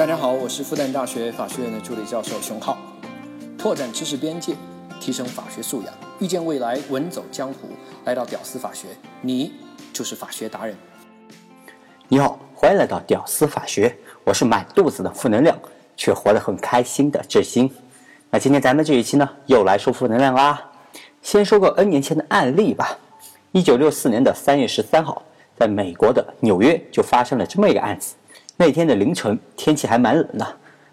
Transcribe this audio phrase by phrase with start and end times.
[0.00, 2.78] 大家好，我是复旦大学法学院的助理教授熊浩，
[3.58, 4.54] 拓展知识边界，
[4.98, 7.68] 提升法学素养，遇见未来，稳走江湖。
[8.06, 8.88] 来到屌丝法学，
[9.20, 9.52] 你
[9.92, 10.74] 就是法学达人。
[12.08, 13.94] 你好，欢迎来到屌丝法学，
[14.24, 15.54] 我是满肚子的负能量
[15.98, 17.70] 却活得很开心的志新。
[18.30, 20.66] 那今天咱们这一期呢，又来说负能量啦。
[21.20, 22.96] 先说个 N 年前的案例吧。
[23.52, 25.22] 一九六四年的三月十三号，
[25.58, 28.14] 在美国的纽约就发生了这么一个案子。
[28.60, 30.46] 那天的凌晨，天气还蛮冷的。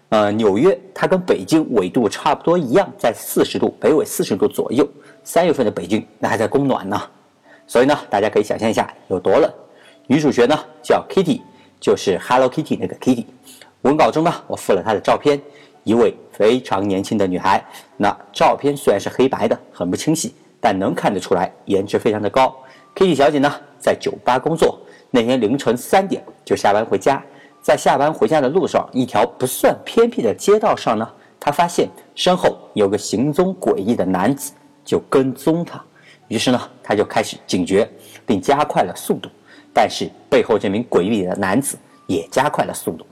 [0.08, 4.88] 呃，纽约它跟北京纬度差不多一样，在四十度，北纬四十度左右。
[5.22, 6.98] 三月份的北京，那还在供暖呢。
[7.66, 9.52] 所以呢，大家可以想象一下有多冷。
[10.06, 11.42] 女主角呢叫 Kitty，
[11.78, 13.26] 就是 Hello Kitty 那个 Kitty。
[13.82, 15.38] 文稿中呢，我附了她的照片，
[15.84, 17.62] 一位非常年轻的女孩。
[17.98, 20.34] 那照片虽然是黑白的，很不清晰。
[20.58, 22.56] 但能看得出来，颜值非常的高。
[22.94, 24.80] Kitty 小姐呢，在酒吧工作。
[25.10, 27.22] 那天凌晨三点就下班回家，
[27.60, 34.52] 在下班回家的路上，一条不算偏僻的街道上呢，她发现身后有个行踪诡异的男子，
[34.84, 35.82] 就跟踪她。
[36.28, 37.88] 于是呢，她就开始警觉，
[38.24, 39.28] 并加快了速度。
[39.74, 43.06] 但是背后这名诡异的男子也加快了速度。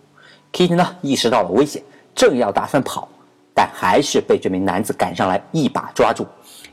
[0.53, 1.83] Kitty 呢，意识到了危险，
[2.15, 3.09] 正要打算跑，
[3.55, 6.27] 但还是被这名男子赶上来，一把抓住。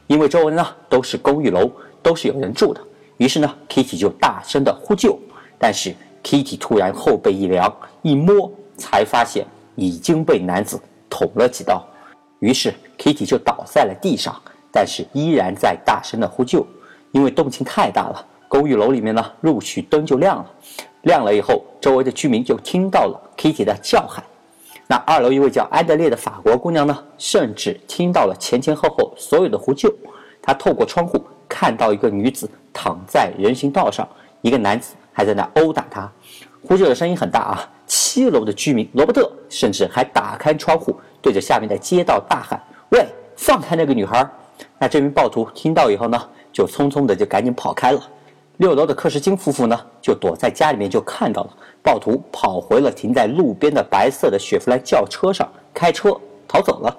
[0.07, 1.69] 因为周围呢都是公寓楼，
[2.01, 2.81] 都是有人住的，
[3.17, 5.19] 于是呢，Kitty 就大声的呼救。
[5.59, 7.71] 但是 Kitty 突然后背一凉，
[8.01, 10.79] 一摸才发现已经被男子
[11.09, 11.85] 捅了几刀，
[12.39, 16.65] 于是 Kitty 就倒在了地上，但是依然在大声的呼救。
[17.11, 20.45] 因为动静太大了，公寓楼里面呢陆续灯就亮了，
[21.03, 24.23] 亮了以后，周围的居民就听到了 Kitty 的叫喊。
[24.87, 29.93] 那二楼一位叫安德烈的法国姑娘呢，甚至听到了前前后后所有的呼救。
[30.41, 34.07] 她透过窗户看到一个女子躺在人行道上，
[34.41, 36.11] 一个男子还在那殴打他。
[36.61, 37.69] 呼救的声音很大啊！
[37.85, 44.27] 七楼的居民罗伯特甚至还打开窗户，对着下面的街道大喊：“喂，放开那个女孩！”
[44.79, 48.01] 那这名暴徒听到以后呢，就匆匆的就赶紧跑开了。
[48.57, 51.49] 六楼的克什金夫妇呢，就躲在家里面，就看到了
[51.83, 56.15] 暴徒跑回了停在路边的白色的雪佛兰轿车上，开车
[56.47, 56.97] 逃走了。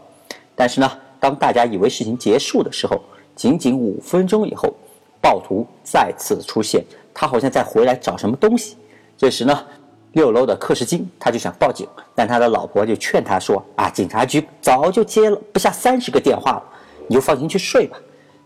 [0.54, 3.00] 但是呢，当大家以为事情结束的时候，
[3.34, 4.74] 仅仅五分钟以后，
[5.24, 8.76] 暴徒再次出现，他好像在回来找什么东西。
[9.16, 9.64] 这时呢，
[10.12, 16.62] 六楼的克什金他就想报警，但他的老婆就劝他说：“啊，警察局早就接了不下三十个电话了，
[17.08, 17.96] 你就放心去睡吧。”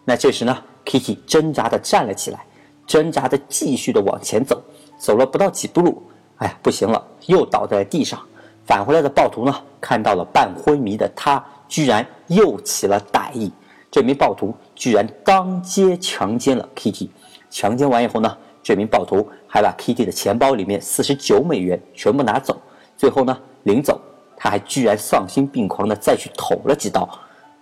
[0.06, 2.38] 那这时呢，Kitty 挣扎的站了起来。
[2.86, 4.62] 挣扎的继续的往前走，
[4.98, 6.00] 走了不到几步路，
[6.36, 8.18] 哎呀，不行了，又倒在了地上。
[8.64, 13.50] 返回来的暴徒呢，看到了半昏迷的他，居然又起了歹意。
[13.90, 17.10] 这名暴徒居然当街强奸了 Kitty。
[17.50, 22.56] 强奸完以后呢，这名暴徒还把 Kitty 的钱包里面四十九美元全部拿走。
[22.96, 24.00] 最后呢，临走
[24.36, 27.08] 他还居然丧心病狂的再去捅了几刀，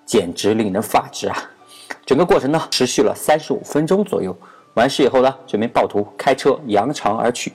[0.05, 1.51] 简直令人发指啊！
[2.05, 4.37] 整个过程呢，持续了三十五分钟左右。
[4.75, 7.53] 完事以后呢，这名暴徒开车扬长而去。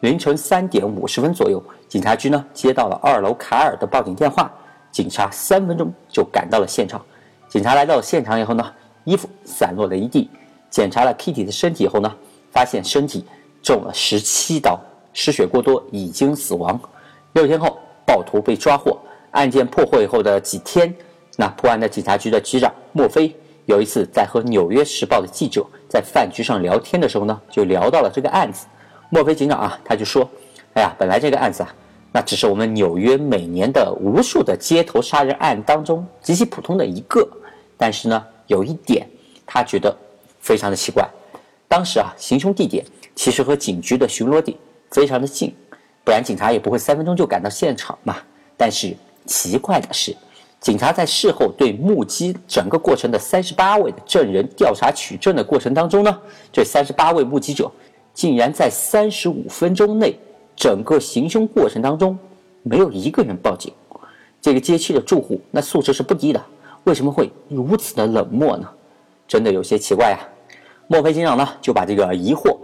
[0.00, 4.52] 凌晨三点五十分左右，警察局呢接到了二楼卡尔的报警电话，
[4.90, 7.00] 警察三分钟就赶到了现场。
[7.48, 8.72] 警察来到现场以后呢，
[9.04, 10.28] 衣服散落了一地。
[10.70, 12.12] 检查了 Kitty 的身体以后呢，
[12.50, 13.24] 发现身体
[13.62, 14.80] 中了十七刀，
[15.12, 16.78] 失血过多，已经死亡。
[17.34, 18.98] 六天后，暴徒被抓获。
[19.30, 20.94] 案件破获以后的几天，
[21.36, 23.34] 那破案的警察局的局长莫菲
[23.66, 25.64] 有一次在和《纽约时报》的记者。
[25.88, 28.66] 在饭局上聊天的时候呢，就聊到了这个案子。
[29.10, 30.28] 墨菲警长啊，他就说
[30.74, 31.72] ：“哎呀，本来这个案子啊，
[32.10, 37.24] 那只是我们纽约每年的无数的街头杀人案当中极其普通的一个。
[37.76, 39.06] 但是呢，有一点
[39.46, 39.96] 他觉得
[40.40, 41.08] 非常的奇怪。
[41.68, 42.84] 当时啊，行凶地点
[43.14, 44.56] 其实和警局的巡逻点
[44.90, 45.54] 非常的近，
[46.04, 48.16] 不然警察也不会三分钟就赶到现场嘛。
[48.56, 48.96] 但是
[49.26, 50.16] 奇怪的是。”
[50.60, 56.18] 警察在事后对目击整个过程的三十八位的证人调查取证的过程当中呢，
[56.50, 57.70] 这三十八位目击者
[58.14, 60.18] 竟然在三十五分钟内，
[60.56, 62.18] 整个行凶过程当中
[62.62, 63.70] 没有一个人报警。
[64.40, 66.42] 这个街区的住户那素质是不低的，
[66.84, 68.68] 为什么会如此的冷漠呢？
[69.26, 70.18] 真的有些奇怪呀。
[70.86, 72.56] 墨菲警长呢就把这个疑惑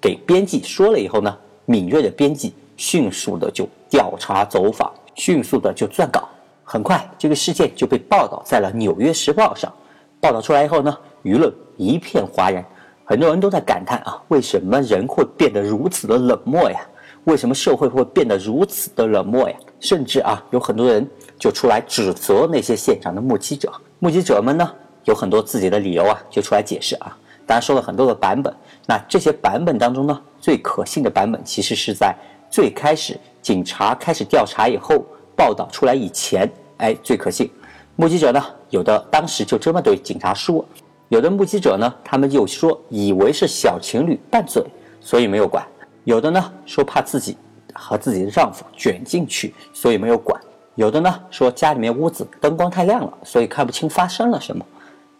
[0.00, 1.36] 给编辑说了以后呢，
[1.66, 6.28] 敏锐的编辑迅速的就调查走访，迅速的就撰稿。
[6.62, 9.72] 很快，这个事件就被报道在了《纽约时报》上。
[10.20, 12.64] 报道出来以后呢，舆论一片哗然，
[13.04, 16.80] 很多人都在感叹啊，为什么人会变得如此的冷漠呀？
[17.24, 19.56] 为什么社会会变得如此的冷漠呀？
[19.84, 21.06] 甚至啊，有很多人
[21.38, 23.70] 就出来指责那些现场的目击者。
[23.98, 24.68] 目击者们呢，
[25.04, 27.14] 有很多自己的理由啊，就出来解释啊。
[27.46, 28.52] 当然说了很多的版本。
[28.86, 32.16] 那这些版本当中呢，最可信的版本其实是在
[32.50, 35.04] 最开始警察开始调查以后
[35.36, 37.50] 报道出来以前，哎，最可信。
[37.94, 40.64] 目击者呢，有的当时就这么对警察说，
[41.10, 44.64] 有的目击者呢，他们就说以为是小情侣拌嘴，
[44.98, 45.62] 所以没有管；
[46.04, 47.36] 有的呢说怕自己
[47.74, 50.40] 和自己的丈夫卷进去，所以没有管；
[50.76, 54.64] 有的呢说家里面屋子灯光太亮了，所以看不清发生了什么。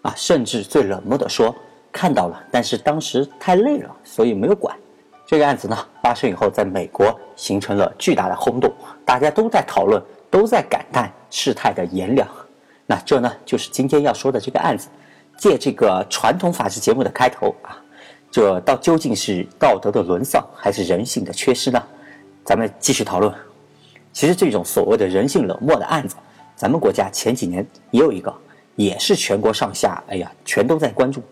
[0.03, 1.55] 啊，甚至最冷漠的说
[1.91, 4.77] 看到了，但是当时太累了，所以没有管。
[5.27, 8.73] 这个案子呢发生以后，在美国形成了巨大的轰动，
[9.05, 12.29] 大家都在讨论，都在感叹事态的炎凉。
[12.87, 14.89] 那这呢就是今天要说的这个案子。
[15.37, 17.83] 借这个传统法制节目的开头啊，
[18.31, 21.83] 这到究竟是道德的沦丧还是人性的缺失呢？
[22.45, 23.33] 咱们继续讨论。
[24.13, 26.15] 其实这种所谓的人性冷漠的案子，
[26.55, 28.33] 咱们国家前几年也有一个。
[28.77, 31.23] 也是全国上下，哎呀，全都在关注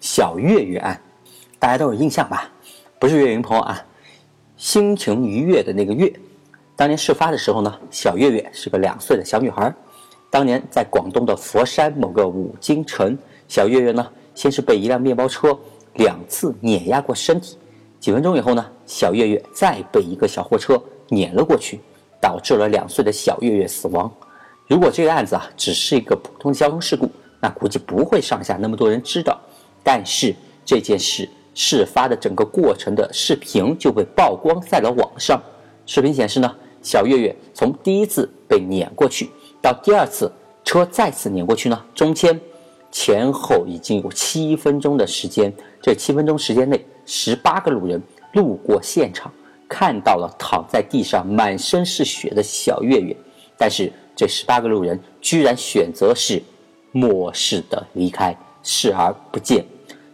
[0.00, 0.98] 小月月案，
[1.58, 2.50] 大家都有印象吧？
[2.98, 3.84] 不是岳云鹏啊，
[4.56, 6.10] 心情愉悦的那个月。
[6.74, 9.70] 当年事发的时候呢，小月月是个两岁的小女孩。
[10.30, 13.14] 当年在广东的佛山某个五金城，
[13.46, 15.54] 小月月呢，先是被一辆面包车
[15.96, 17.58] 两次碾压过身体，
[17.98, 21.80] 几分钟以后呢，小月月再被一个小货车碾了过去，
[22.20, 24.12] 导致了两岁的小月月死亡。
[24.68, 27.10] 如果这个案子啊只是一个普通的交通事故，
[27.40, 29.40] 那估计不会上下那么多人知道。
[29.82, 30.34] 但是
[30.64, 35.40] 这件事事发的整个过程的视频就被曝光在了网上。
[35.86, 36.52] 视频显示呢，
[36.82, 39.30] 小月月从第一次被碾过去
[39.62, 40.30] 到第二次
[40.64, 42.38] 车再次碾过去呢，中间
[42.98, 45.52] 前后已经有七分钟的时间。
[45.82, 48.02] 这七分钟时间内，十八个路人
[48.32, 49.30] 路过现场，
[49.68, 53.14] 看到了躺在地上满身是血的小月月，
[53.58, 53.92] 但是。
[54.18, 56.42] 这十八个路人居然选择是
[56.90, 59.62] 漠视的离开，视而不见。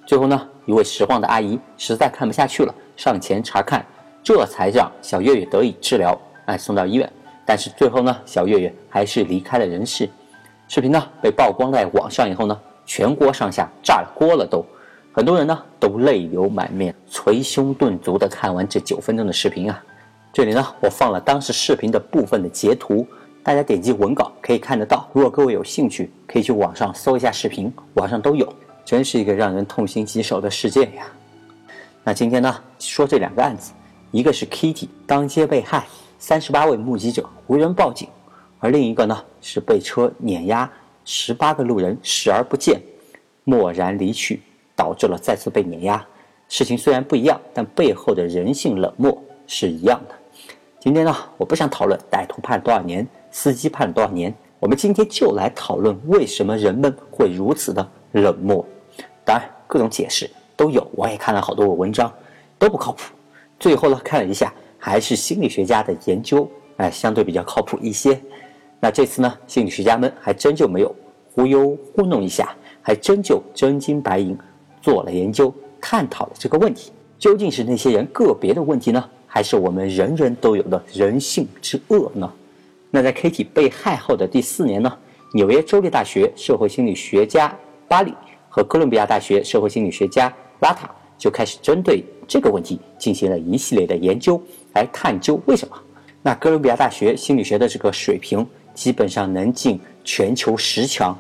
[0.04, 3.86] 最后呢，一位拾荒的阿姨实在看不下去了，上前查看，
[4.20, 7.08] 这才让小月月得以治疗，哎，送到医院。
[7.46, 10.10] 但是最后呢，小月月还是离开了人世。
[10.66, 14.64] 视频呢被曝光在网上以后呢，全国上下炸了锅了，都
[15.12, 19.82] 很多人呢都泪流满面，捶胸顿足的看完这九分钟的视频啊。
[20.32, 23.06] 这里呢，我放了当时视频的部分的截图。
[23.44, 25.08] 大家点击文稿可以看得到。
[25.12, 28.50] 如果各位有兴趣，可以去网上搜一下视频，网上都有。
[28.84, 31.04] 真是一个让人痛心疾首的事件呀。
[32.04, 33.72] 那今天呢，说这两个案子，
[34.10, 35.86] 一个是 Kitty 当街被害，
[36.18, 38.08] 三十八位目击者无人报警；
[38.60, 40.70] 而另一个呢，是被车碾压，
[41.04, 42.80] 十八个路人视而不见，
[43.44, 44.40] 默然离去，
[44.76, 46.04] 导致了再次被碾压。
[46.48, 50.14] 事情虽然不一样，但背后的人性冷漠是一样的。
[50.78, 53.06] 今天呢，我不想讨论歹徒判了多少年。
[53.30, 54.34] 司机判了多少年？
[54.60, 58.64] 我们今天就来讨论为什么人们会如此的冷漠。
[59.24, 62.12] 当然，各种解释都有，我也看了好多文章，
[62.58, 63.14] 都不靠谱。
[63.58, 66.46] 最后呢，看了一下，还是心理学家的研究，
[66.76, 68.20] 哎，相对比较靠谱一些。
[68.84, 70.92] 那这次呢，心理学家们还真就没有
[71.32, 72.52] 忽悠糊弄一下，
[72.82, 74.36] 还真就真金白银
[74.80, 82.28] 做了研究，探讨了这个问题：究竟是那些人个别的问题呢，还是我们人人都有的人性之恶呢？
[82.90, 84.92] 那在 Kitty 被害后的第四年呢，
[85.32, 87.56] 纽约州立大学社会心理学家
[87.86, 88.12] 巴里
[88.48, 94.42] 和哥伦比亚大学社会心理学家拉塔就开始针对这个问题进行了一系列的研究，
[94.74, 95.76] 来探究为什么。
[96.20, 101.16] 那哥伦比亚大学心理学的这个水平基本上能进全球十强，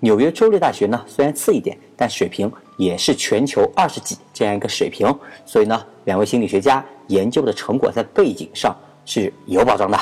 [0.00, 5.06] 纽约州立大学呢虽然次一点，但水平也是全球二十几这样一个水平。
[5.44, 9.98] 所以呢，两位心理学家研究的成果在背景上是有保障的。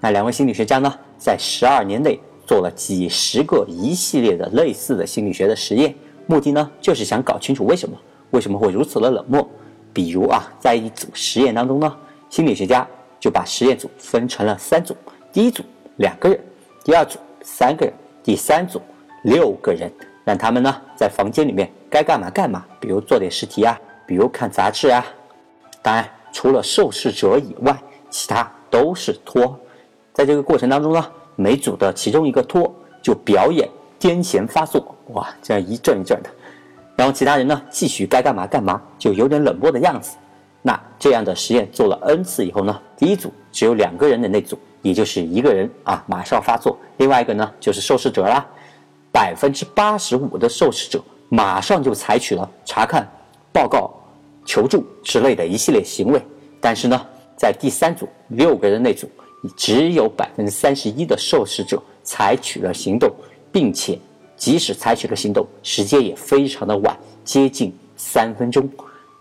[0.00, 5.94] 那两位心理学家呢，在十二年内做了几十个一系列的类似的心理学的实验，
[6.26, 7.96] 目的呢就是想搞清楚为什么
[8.30, 9.48] 为什么会如此的冷漠。
[9.92, 11.96] 比如啊，在一组实验当中呢，
[12.28, 12.86] 心理学家
[13.18, 14.96] 就把实验组分成了三组：
[15.32, 15.64] 第一组
[16.00, 16.40] 两个人，
[16.82, 18.80] 第二组三个人，第三组
[19.22, 19.92] 六个人，
[20.24, 25.04] 让他们呢在房间里面该干嘛干嘛，比如做点试题啊，比如看杂志啊。
[25.82, 27.78] 当然，除了受试者以外，
[28.08, 29.58] 其他都是托。
[30.14, 33.68] 在这个过程当中呢，每组的其中一个托就表演
[34.00, 36.30] 癫痫发作，哇，这样一阵一阵的，
[36.96, 40.16] 然后其他人呢继续该干嘛干嘛，就有点冷漠的样子。
[40.62, 48.46] 那这样的实验做了 n 次以后呢，第一组只有两个人的那组，也就是一个人啊马上发作，另外一个呢就是受试者啦，
[49.12, 53.08] 百分之八十五的受试者马上就采取了查看、
[53.52, 53.92] 报告、
[54.44, 56.22] 求助之类的一系列行为，
[56.60, 57.06] 但是呢，
[57.36, 59.08] 在第三组六个人那组。
[59.56, 63.10] 只有百分之三十一的受试者采取了行动，
[63.50, 63.98] 并且
[64.36, 66.94] 即使采取了行动，时间也非常的晚，
[67.24, 68.68] 接近三分钟，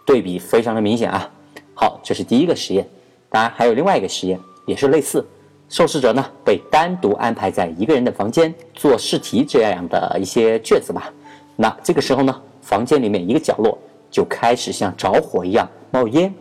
[0.06, 1.32] 对比非常的明显啊。
[1.74, 2.86] 好，这是第一个实验。
[3.30, 5.26] 当然还有另外一个实验，也是类似，
[5.70, 11.14] 受试者呢被单独安排在一个人的房间做试题这样的一些卷子吧。
[11.56, 13.78] 那这个时候呢，房间里面一个角落
[14.10, 16.34] 就开始像着火一样冒烟，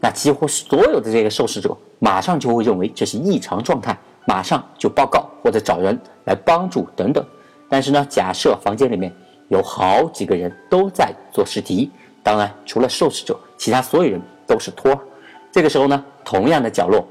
[0.00, 7.24] 那几乎所有的这个受试者马上就会认为这是异常状态，马上就报告或者找人来帮助等等。
[7.68, 9.12] 但是呢，假设房间里面
[9.48, 11.90] 有好几个人都在做试题，
[12.22, 14.98] 当然除了受试者，其他所有人都是托。
[15.52, 17.06] 这个时候呢，同样的角落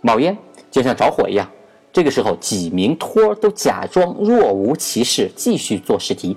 [0.00, 0.36] 冒烟，
[0.76, 1.48] 就像着火一样。
[1.90, 6.36] 这个时候，几名托都假装若无其事，继续做试题。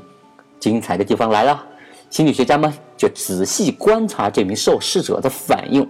[0.61, 1.61] 精彩的地方来了，
[2.09, 5.85] 心理学家们就仔细观察这名受试者的反应。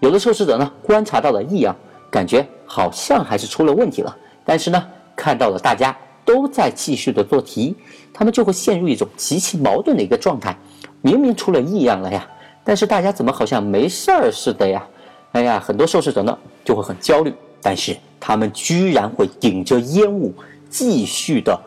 [0.00, 1.76] 有的受试者呢，观察到了异样，
[2.10, 4.16] 感觉好像还是出了问题了。
[4.44, 4.84] 但是呢，
[5.14, 7.76] 看到了大家都在继续的做题，
[8.12, 10.56] 他们就会陷入一种极其矛盾的一个状态。
[11.00, 12.26] 明明出了异样了呀，
[12.64, 14.84] 但是大家怎么好像没事儿似的呀？
[15.30, 17.32] 哎呀，很多受试者呢就会很焦虑，
[17.64, 20.32] 但是他们居然会顶着烟雾
[20.70, 21.58] 继续的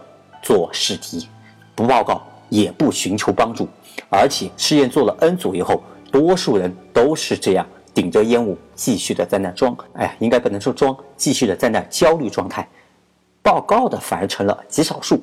[0.41, 1.27] 做试题，
[1.75, 2.21] 不报告。
[2.49, 3.67] 也不寻求帮助，
[4.09, 9.75] 而且试验做了 N 组以后，多数人都是这样顶着烟雾继续的在那装。
[9.91, 12.65] 哎呀，应该不能说装，继续的在那焦虑状态。
[13.43, 15.21] 报告的反而成了极少数。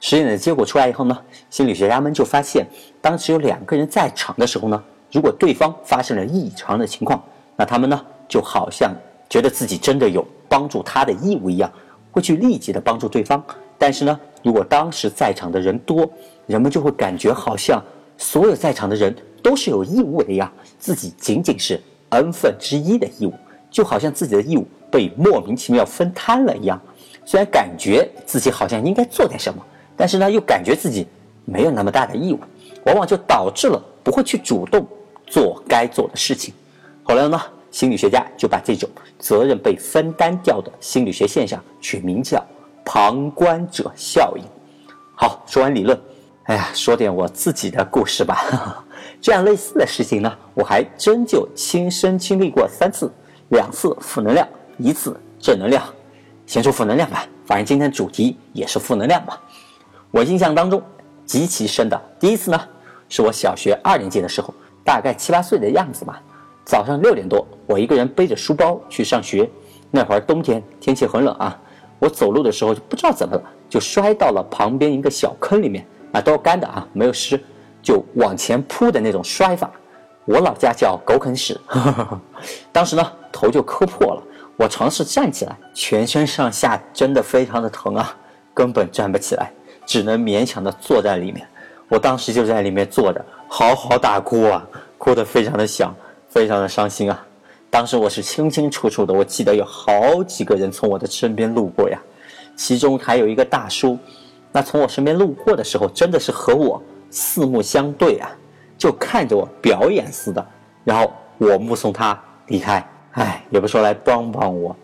[0.00, 1.16] 实验的结果出来以后呢，
[1.48, 2.66] 心理学家们就发现，
[3.00, 7.22] 当只有两个人在场的时候呢，如果对方发生了异常的情况，
[7.54, 8.92] 那他们呢就好像
[9.28, 11.70] 觉得自己真的有帮助他的义务一样，
[12.10, 13.42] 会去立即的帮助对方。
[13.76, 16.08] 但是呢，如果当时在场的人多，
[16.46, 17.82] 人们就会感觉好像
[18.16, 23.34] 所有在场的人都是有义务的呀，自己仅仅是 n 分之一的义务，
[23.70, 26.80] 就好像自己的义务被莫名其妙分摊了一样。
[27.24, 29.60] 虽然感觉自己好像应该做点什么，
[29.96, 31.06] 但是呢，又感觉自己
[31.44, 32.38] 没有那么大的义务，
[32.84, 34.86] 往往就导致了不会去主动
[35.26, 36.54] 做该做的事情。
[37.02, 37.40] 后来呢，
[37.74, 38.88] 心理学家就把这种
[39.18, 42.40] 责任被分担掉的心理学现象取名叫
[42.84, 44.44] 旁观者效应。
[45.16, 46.00] 好，说完理论。
[46.44, 48.84] 哎呀，说点我自己的故事吧。
[49.20, 53.12] 这样类似的事情呢，我还真就亲身经历过三次，
[53.48, 54.46] 两次负能量，
[54.78, 55.82] 一次正能量。
[56.46, 59.36] 先说负能量吧，反正今天主题也是负能量嘛。
[60.12, 60.80] 我印象当中
[61.26, 62.68] 极其深的第一次呢，
[63.08, 64.54] 是我小学二年级的时候，
[64.84, 66.22] 大概七八岁的样子吧。
[66.64, 69.48] 早上六点多，我一个人背着书包去上学。
[69.90, 71.56] 那会儿冬天，天气很冷啊。
[71.98, 75.86] 我走路的时候就不知道怎么了，就摔到了旁边一个小坑里面。
[76.12, 77.38] 啊，都是干的啊，没有湿，
[77.82, 79.70] 就往前扑的那种摔法，
[80.24, 81.60] 我老家叫狗啃屎。
[82.70, 84.22] 当时呢，头就磕破了。
[84.56, 88.16] 我尝试站起来，全身上下真的非常的疼啊，
[88.54, 89.52] 根本站不起来，
[89.84, 91.46] 只能勉强的坐在里面。
[91.88, 94.64] 我当时就在里面坐着，嚎嚎大哭啊，
[94.96, 95.92] 哭得非常的响，
[96.34, 97.24] 非常的伤心啊。
[97.70, 101.96] 当时我是清清楚楚的，我记得有好几个人从我的身边路过呀，
[102.56, 103.96] 其中还有一个大叔。
[104.50, 108.28] 那从我身边路过的时候，真的是和我四目相对啊，
[108.76, 110.44] 就看着我表演似的。
[110.82, 114.76] 然后我目送他离开，哎，也不说来帮帮我，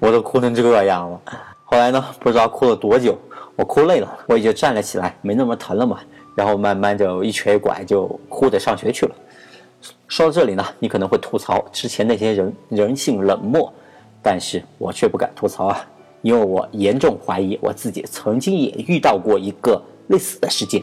[0.00, 1.20] 我都哭成这样了。
[1.64, 3.16] 后来呢，不知道哭了多久，
[3.54, 6.00] 我哭累了，我也就站了起来，没那么疼了嘛。
[6.34, 9.14] 然后慢慢就一瘸一拐就哭着上学去了。
[10.06, 13.72] 说到这里呢，你可能会吐槽之前那些人人性冷漠，
[14.22, 15.86] 但是我却不敢吐槽啊。
[16.22, 20.82] 因为我严重怀疑我自己曾经也遇到过一个类似的事件，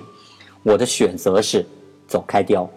[0.64, 1.66] 我的选择是
[2.08, 2.70] 走开掉，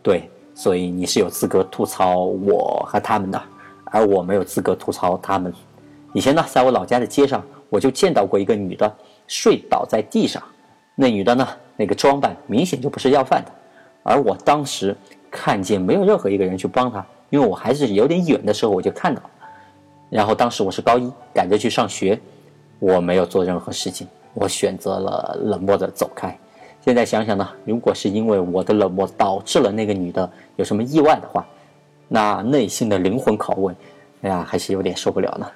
[0.00, 3.42] 对，所以你是有资格吐槽我和他们的，
[3.86, 5.52] 而我没有资格吐槽他们。
[6.12, 10.40] 以前呢，在我老家的街上，我就见到过一个女的睡倒在地上，
[10.94, 13.50] 那女的呢，那个装扮明显就不是要饭的，
[14.04, 14.96] 而我当时
[15.36, 19.30] 看见没有任何一个人去帮她，因为我还是有点远的时候我就看到了。
[20.08, 22.16] 然后当时我是高一，赶着去上学，
[22.78, 26.38] 我没有做任何事情，我选择了冷漠的走开。
[26.82, 31.44] 现在想想呢，如果是因为我的冷漠导致了那个女的有什么意外的话，
[32.06, 33.74] 那内心的灵魂拷问，
[34.22, 35.50] 哎呀，还是有点受不了呢。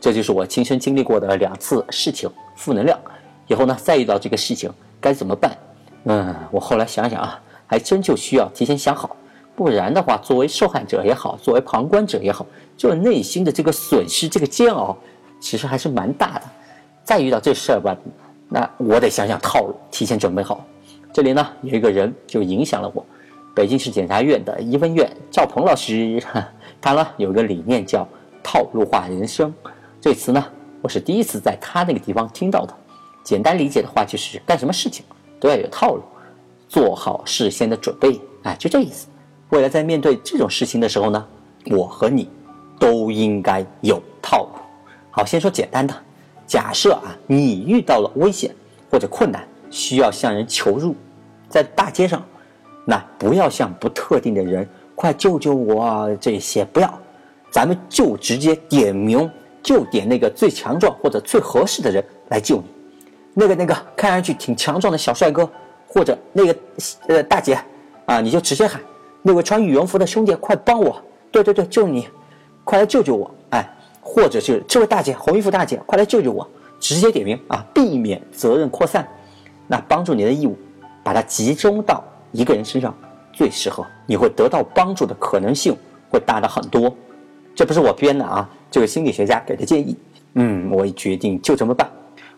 [0.00, 2.96] 这就是我亲身经历过的两次事情，负能量。
[3.48, 5.56] 以后呢，再遇到这个事情该怎么办？
[6.04, 9.16] 嗯，我后来想想啊，还真就需要提前想好。
[9.54, 12.44] 不然的话，作为受害者也好，作为旁观者也好，
[12.76, 14.96] 就内心的这个损失、这个煎熬，
[15.38, 16.42] 其实还是蛮大的。
[17.04, 17.96] 再遇到这事儿吧，
[18.48, 20.66] 那我得想想套路，提前准备好。
[21.12, 23.06] 这里呢，有一个人就影响了我，
[23.54, 26.20] 北京市检察院的一分院赵鹏老师，
[26.80, 28.08] 他呢有个理念叫
[28.42, 29.54] 套路化人生，
[30.00, 30.44] 这词呢，
[30.82, 32.74] 我是第一次在他那个地方听到的。
[33.22, 35.04] 简单理解的话，就是干什么事情
[35.38, 36.02] 都要有套路，
[36.70, 39.08] 做好事先的准备，哎，就这意思。
[39.48, 41.26] 未来在面对这种事情的时候呢，
[41.72, 42.30] 我和你
[42.78, 44.50] 都应该有套路。
[45.10, 45.92] 好，先说简单的，
[46.46, 48.54] 假设啊，你遇到了危险
[48.88, 50.94] 或者困难，需要向人求助，
[51.48, 52.24] 在大街上，
[52.84, 56.96] 那不要向不特定的人“快救救我”这些，不要，
[57.50, 59.28] 咱们就直接点名，
[59.60, 62.64] 就点那个最强壮或者最合适的人来救你。
[63.34, 65.50] 那个那个看上去挺强壮的小帅哥，
[65.90, 66.56] 或者那个
[67.08, 67.58] 呃大姐
[68.06, 68.80] 啊，你就直接喊
[69.22, 71.02] 那位穿羽绒服的兄弟，快帮我！
[71.30, 72.08] 对对对，就是你，
[72.64, 73.30] 快来救救我！
[73.50, 73.76] 哎。
[74.02, 76.48] 或者是这位大姐，红衣服大姐，快来救救我！
[76.80, 79.06] 直接点名啊，避免责任扩散。
[79.68, 80.56] 那帮助你的义务，
[81.04, 82.96] 把它集中到一个人身上
[83.30, 85.76] 最适合，你会得到帮助的可能性
[86.08, 86.92] 会大的很多。
[87.54, 89.96] 这不是我编的啊，这个心理学家给的建议。
[90.34, 91.88] 嗯，我决定就这么办，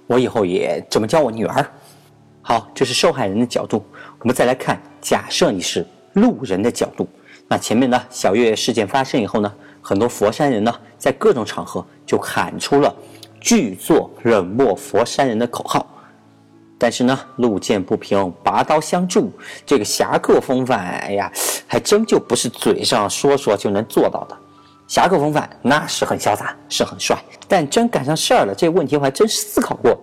[0.09, 1.65] 我以后也这么教我女儿。
[2.53, 3.83] 好，这是受害人的角度，
[4.19, 7.09] 我们再来看，假设你是路人的角度。
[7.49, 9.51] 那前面呢，小月事件发生以后呢？
[9.81, 12.95] 很多佛山人呢，在各种场合就喊出了
[13.41, 15.87] “拒做冷漠佛山人”的口号。
[16.77, 19.33] 但是呢，路见不平，拔刀相助，
[19.65, 21.33] 这个侠客风范，哎呀，
[21.67, 24.37] 还真就不是嘴上说说就能做到的。
[24.87, 27.17] 侠客风范那是很潇洒，是很帅，
[27.49, 29.99] 但真赶上事儿了，这问题我还真思考过。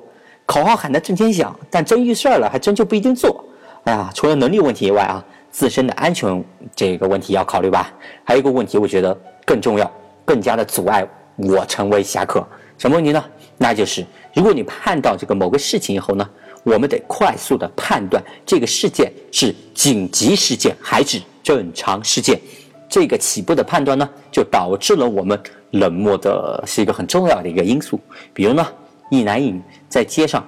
[0.50, 3.46] 口号喊得震天响，但真遇事儿了，还真就不一定做。
[3.84, 6.44] 哎呀，除了能力问题以外啊，自身的安全
[6.76, 7.94] 这个问题要考虑吧。
[8.24, 9.16] 还有一个问题，我觉得。
[9.46, 9.92] 更重要，
[10.26, 11.04] 更加的阻碍
[11.36, 12.46] 我成为侠客。
[12.78, 13.26] 什么问题呢？
[13.58, 16.30] 那就是如果你判到这个某个事情以后呢，
[16.62, 22.40] 我们得快速的判断这个事件是紧急事件还是正常事件。
[22.88, 25.42] 这个起步的判断呢，就导致了我们
[25.72, 28.00] 冷漠的是一个很重要的一个因素。
[28.36, 28.64] 比如呢，
[29.10, 30.46] 一男一女在街上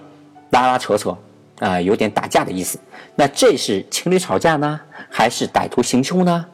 [0.51, 1.17] 拉拉扯扯，
[1.59, 2.79] 啊，有点打架的意思。
[3.15, 6.45] 那这是情侣吵架呢，还是歹徒行凶呢？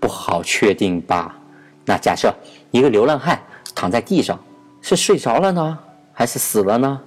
[0.00, 1.36] 不好确定吧。
[1.84, 2.34] 那假设
[2.70, 3.40] 一个流浪汉
[3.74, 4.38] 躺在地上，
[4.80, 5.78] 是睡着了呢，
[6.12, 7.00] 还是死了呢？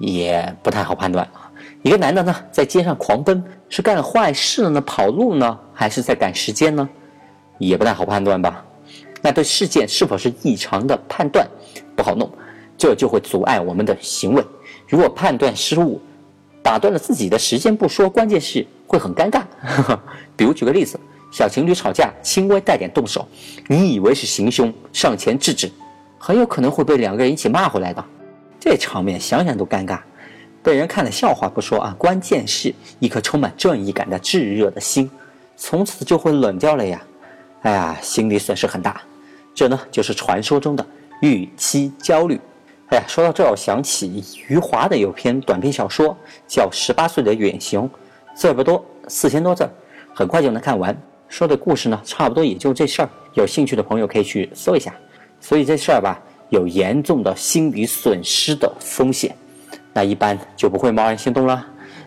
[0.00, 1.50] 也不太好判断啊。
[1.82, 6.88] 一个男的呢，在街上狂奔，是干了坏事了呢，跑路呢，还是在赶时间呢？
[7.58, 8.64] 也不太好判断吧。
[9.20, 11.46] 那对事件是否是异常的判断
[11.96, 12.30] 不好弄，
[12.78, 14.42] 这就会阻碍我们的行为。
[14.86, 16.00] 如果判断失误，
[16.62, 19.42] 打断了自己的时间不说，关键是会很尴尬。
[20.34, 20.98] 比如举个例子。
[21.30, 23.28] 小情侣吵架，轻微带点动手，
[23.66, 25.70] 你以为是行凶，上前制止，
[26.18, 28.02] 很有可能会被两个人一起骂回来的。
[28.58, 29.98] 这场面想想都尴尬，
[30.62, 35.10] 被人看了笑话不说啊，关键是一颗充满正义感的炙热的心，
[35.54, 37.02] 从此就会冷掉了呀。
[37.60, 38.98] 哎呀，心理损失很大。
[39.54, 40.86] 这呢，就是传说中的
[41.20, 42.40] 预期焦虑。
[42.90, 47.82] 哎呀，说到这儿，我想起余华的有篇短篇小说叫《十八岁的远行》，
[48.34, 49.68] 字儿不多，四千多字，
[50.14, 50.98] 很快就能看完。
[51.28, 53.08] 说的故事呢，差不多也就这事儿。
[53.34, 54.94] 有兴趣的朋友可以去搜一下。
[55.38, 59.36] 所以这事儿吧，有严重的心理损失的风险，
[59.92, 61.62] 那一般就不会贸然行动了。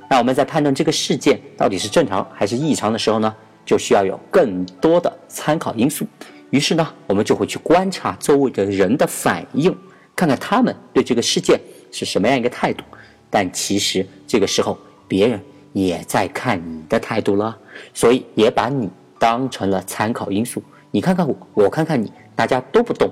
[0.10, 3.32] 那我们在判断这个事件到底是正常还是异常的时候呢，
[3.64, 6.08] 就需要有更多的参考因素。
[6.50, 9.78] 于是呢，我们就会去观察周围的人的反应，
[10.22, 11.60] 看看他们对这个事件
[11.92, 12.84] 是什么样一个态度。
[13.28, 15.42] 但其实这个时候，别人
[15.74, 17.58] 也在看你的态度了，
[17.92, 18.88] 所以也把你。
[19.18, 23.08] 当成了参考因素，你看看我，我看看你，大家都不动，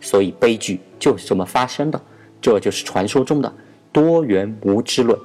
[0.00, 2.00] 所以悲剧就是这么发生的。
[2.40, 3.52] 这就是传说中的
[3.92, 5.18] 多元无知论。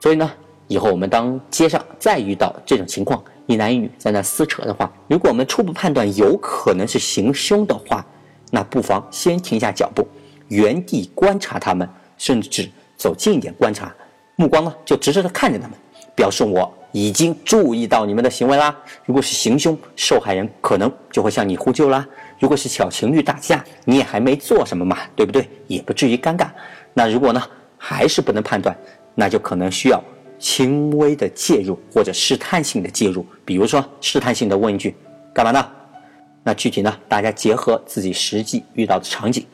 [0.00, 0.32] 所以呢，
[0.66, 8.02] 以后我们当街上再遇到这种情况，一男一女在那撕扯的话，如果我们初步判断有可能是行凶的话，
[8.50, 10.08] 那不妨先停下脚步，
[10.52, 11.88] 原地观察他们，
[12.18, 13.94] 甚至走近一点观察，
[14.36, 15.76] 目光呢就直直的看着他们，
[16.14, 16.72] 表示我。
[16.94, 18.76] 已经注意到你们的行为啦。
[19.06, 22.06] 如果是行凶，受害人可能就会向你呼救啦。
[22.38, 25.48] 如果是小情侣打架，你也还没做什么嘛，对不对？
[25.68, 26.50] 也不至于尴尬。
[26.92, 27.42] 那如果呢，
[27.78, 28.76] 还是不能判断，
[29.14, 30.04] 那就可能需要
[30.38, 33.24] 轻微的介入或者试探性的介入。
[33.42, 34.94] 比如说，试探性的问一句
[35.32, 35.66] ：“干嘛呢？”
[36.44, 39.46] 那具体呢，大家结合自己实际遇到的场景。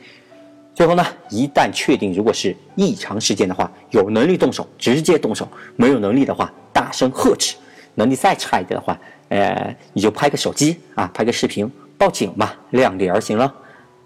[0.79, 7.57] 最后呢，一旦确定如果是异常事件的话，有能力动手直接动手，没有能力的话大声呵斥，
[7.95, 13.53] 能力再差一点的话，呃，你就拍个手机啊，拍个视频报警嘛，量力而行了。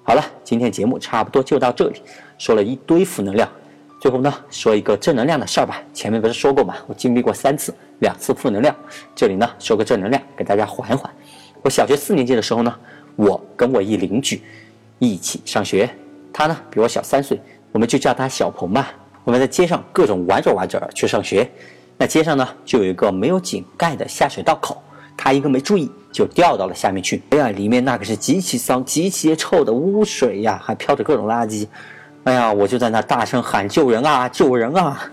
[0.01, 2.01] 好了，今天节目差不多就到这里，
[2.39, 3.47] 说了一堆负能量，
[4.01, 5.79] 最后呢说一个正能量的事儿吧。
[5.93, 8.75] 前面不是说过嘛，我经历过三次，两次负能量，
[9.13, 11.13] 这里呢说个正能量给大家缓缓。
[11.61, 12.75] 我小学四年级的时候呢，
[13.15, 14.41] 我跟我一邻居
[14.97, 15.87] 一起上学。
[16.33, 17.39] 他呢比我小三岁，
[17.71, 18.91] 我们就叫他小鹏吧。
[19.23, 21.49] 我们在街上各种玩着玩着去上学，
[21.97, 24.81] 那街上呢就有一个没有井盖的下水道口，
[25.15, 27.21] 他一个没注意就掉到了下面去。
[27.29, 31.67] 哎呀，里面那可是极其脏、极其臭的污水呀，还飘着各种垃圾。
[32.25, 35.09] 哎呀，我就在那大声喊救人啊，救人啊！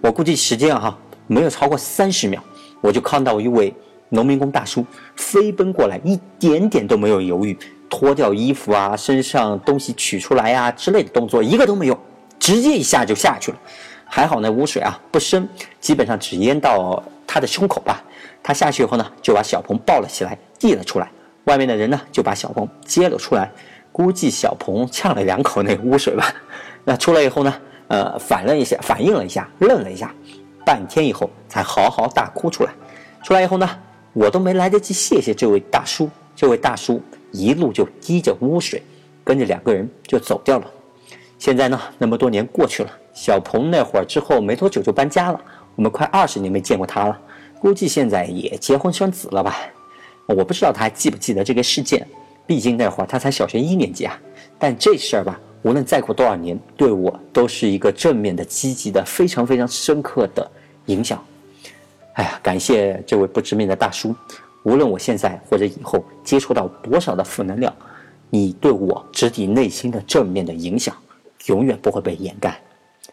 [0.00, 2.42] 我估计时间哈没有超过三十秒，
[2.80, 3.72] 我就看到一位
[4.08, 7.56] 农民工大叔飞奔过来，一点点都没有犹豫，
[7.92, 11.98] 脱掉衣服啊，身上东西取出来呀之类的动作一个都没有，
[12.38, 13.58] 直接一下就下去了。
[14.06, 15.46] 还好那污水啊不深，
[15.78, 18.02] 基本上只淹到他的胸口吧。
[18.42, 21.10] 他下去以后呢，就把小鹏抱了起来，递了出来。
[21.44, 23.52] 外面的人呢就把小鹏接了出来，
[23.92, 26.32] 估计小鹏呛了两口那污水吧。
[26.84, 27.54] 那出来以后呢？
[27.88, 30.10] 呃，反了一下，反应了一下，愣了一下，
[30.64, 32.72] 半天以后才嚎嚎大哭出来。
[33.22, 33.68] 出来以后呢，
[34.14, 38.82] 我都没来得及谢谢这位大叔，这位大叔一路就滴着污水，
[39.24, 40.70] 跟着两个人就走掉了。
[41.38, 45.40] 现在呢，那么多年过去了，小鹏那会儿之后没多久就搬家了，
[45.74, 47.20] 我们快二十年没见过他了，
[47.58, 49.56] 估计现在也结婚生子了吧？
[50.26, 52.06] 我不知道他还记不记得这个事件，
[52.46, 54.16] 毕竟那会儿他才小学一年级啊。
[54.58, 55.40] 但这事儿吧。
[55.64, 60.50] 无论再过多少年，对我都是一个正面的、积极的、非常非常深刻的
[60.86, 61.24] 影响。
[62.14, 64.12] 哎呀，感谢这位不知名的大叔。
[64.64, 67.74] 无论我现在或者以后接触到多少的负能量，
[68.30, 70.96] 你对我直抵内心的正面的影响，
[71.46, 72.60] 永远不会被掩盖。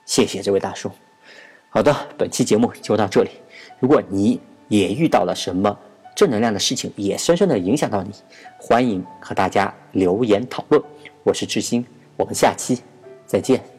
[0.05, 0.91] 谢谢这位大叔。
[1.69, 3.29] 好的，本期节目就到这里。
[3.79, 5.77] 如果你也遇到了什么
[6.15, 8.12] 正能量的事情，也深深的影响到你，
[8.57, 10.81] 欢迎和大家留言讨论。
[11.23, 11.85] 我是志新。
[12.17, 12.81] 我们下期
[13.25, 13.79] 再见。